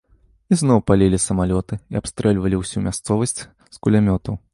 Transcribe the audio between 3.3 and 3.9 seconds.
з